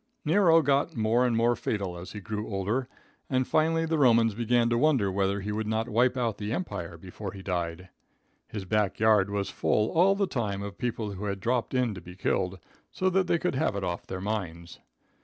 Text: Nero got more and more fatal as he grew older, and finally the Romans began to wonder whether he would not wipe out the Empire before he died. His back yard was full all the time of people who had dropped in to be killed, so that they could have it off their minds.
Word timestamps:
Nero 0.25 0.63
got 0.63 0.95
more 0.95 1.27
and 1.27 1.37
more 1.37 1.55
fatal 1.55 1.95
as 1.95 2.13
he 2.13 2.21
grew 2.21 2.51
older, 2.51 2.87
and 3.29 3.47
finally 3.47 3.85
the 3.85 3.99
Romans 3.99 4.33
began 4.33 4.67
to 4.71 4.77
wonder 4.79 5.11
whether 5.11 5.41
he 5.41 5.51
would 5.51 5.67
not 5.67 5.87
wipe 5.87 6.17
out 6.17 6.39
the 6.39 6.51
Empire 6.51 6.97
before 6.97 7.33
he 7.33 7.43
died. 7.43 7.87
His 8.47 8.65
back 8.65 8.99
yard 8.99 9.29
was 9.29 9.51
full 9.51 9.91
all 9.91 10.15
the 10.15 10.25
time 10.25 10.63
of 10.63 10.79
people 10.79 11.11
who 11.11 11.25
had 11.25 11.39
dropped 11.39 11.75
in 11.75 11.93
to 11.93 12.01
be 12.01 12.15
killed, 12.15 12.57
so 12.91 13.11
that 13.11 13.27
they 13.27 13.37
could 13.37 13.53
have 13.53 13.75
it 13.75 13.83
off 13.83 14.07
their 14.07 14.21
minds. 14.21 14.79